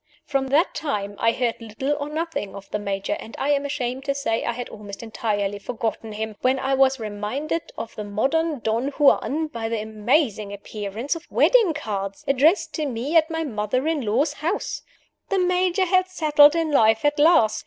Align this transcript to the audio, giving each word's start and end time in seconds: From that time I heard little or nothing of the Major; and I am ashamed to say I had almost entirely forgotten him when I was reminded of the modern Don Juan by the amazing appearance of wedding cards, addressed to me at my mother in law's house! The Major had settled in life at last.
From 0.25 0.47
that 0.47 0.73
time 0.73 1.15
I 1.19 1.31
heard 1.31 1.61
little 1.61 1.95
or 1.99 2.09
nothing 2.09 2.55
of 2.55 2.67
the 2.71 2.79
Major; 2.79 3.13
and 3.19 3.35
I 3.37 3.49
am 3.51 3.65
ashamed 3.67 4.03
to 4.05 4.15
say 4.15 4.43
I 4.43 4.51
had 4.53 4.67
almost 4.69 5.03
entirely 5.03 5.59
forgotten 5.59 6.13
him 6.13 6.37
when 6.41 6.57
I 6.57 6.73
was 6.73 6.99
reminded 6.99 7.71
of 7.77 7.93
the 7.93 8.03
modern 8.03 8.61
Don 8.61 8.87
Juan 8.97 9.45
by 9.45 9.69
the 9.69 9.79
amazing 9.79 10.53
appearance 10.53 11.13
of 11.15 11.27
wedding 11.29 11.75
cards, 11.75 12.23
addressed 12.27 12.73
to 12.73 12.87
me 12.87 13.15
at 13.15 13.29
my 13.29 13.43
mother 13.43 13.87
in 13.87 14.01
law's 14.01 14.33
house! 14.33 14.81
The 15.29 15.37
Major 15.37 15.85
had 15.85 16.07
settled 16.07 16.55
in 16.55 16.71
life 16.71 17.05
at 17.05 17.19
last. 17.19 17.59